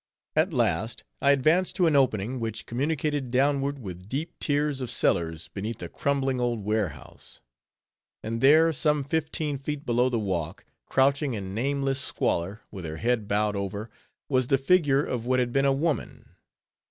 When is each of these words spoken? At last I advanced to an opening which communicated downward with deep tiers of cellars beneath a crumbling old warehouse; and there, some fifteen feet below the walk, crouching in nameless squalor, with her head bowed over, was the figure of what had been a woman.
At 0.35 0.51
last 0.51 1.03
I 1.21 1.29
advanced 1.29 1.75
to 1.75 1.85
an 1.85 1.95
opening 1.95 2.39
which 2.39 2.65
communicated 2.65 3.29
downward 3.29 3.77
with 3.77 4.09
deep 4.09 4.33
tiers 4.39 4.81
of 4.81 4.89
cellars 4.89 5.49
beneath 5.49 5.79
a 5.83 5.89
crumbling 5.89 6.41
old 6.41 6.63
warehouse; 6.63 7.39
and 8.23 8.41
there, 8.41 8.73
some 8.73 9.03
fifteen 9.03 9.59
feet 9.59 9.85
below 9.85 10.09
the 10.09 10.17
walk, 10.17 10.65
crouching 10.87 11.35
in 11.35 11.53
nameless 11.53 11.99
squalor, 11.99 12.61
with 12.71 12.83
her 12.83 12.97
head 12.97 13.27
bowed 13.27 13.55
over, 13.55 13.91
was 14.27 14.47
the 14.47 14.57
figure 14.57 15.03
of 15.05 15.27
what 15.27 15.39
had 15.39 15.53
been 15.53 15.65
a 15.65 15.71
woman. 15.71 16.29